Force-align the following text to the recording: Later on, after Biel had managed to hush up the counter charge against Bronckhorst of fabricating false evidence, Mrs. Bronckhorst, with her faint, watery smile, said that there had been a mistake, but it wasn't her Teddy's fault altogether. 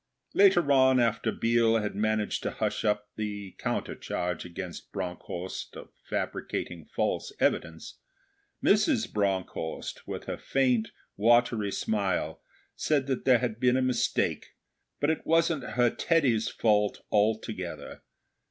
Later 0.33 0.71
on, 0.71 0.99
after 0.99 1.31
Biel 1.31 1.77
had 1.77 1.93
managed 1.93 2.41
to 2.41 2.49
hush 2.49 2.83
up 2.83 3.09
the 3.17 3.51
counter 3.59 3.93
charge 3.93 4.45
against 4.45 4.91
Bronckhorst 4.91 5.77
of 5.77 5.89
fabricating 6.09 6.85
false 6.85 7.31
evidence, 7.39 7.99
Mrs. 8.63 9.13
Bronckhorst, 9.13 10.07
with 10.07 10.23
her 10.23 10.37
faint, 10.37 10.89
watery 11.17 11.71
smile, 11.71 12.41
said 12.75 13.05
that 13.05 13.25
there 13.25 13.37
had 13.37 13.59
been 13.59 13.77
a 13.77 13.81
mistake, 13.83 14.55
but 14.99 15.11
it 15.11 15.23
wasn't 15.23 15.63
her 15.75 15.91
Teddy's 15.91 16.47
fault 16.49 17.01
altogether. 17.11 18.01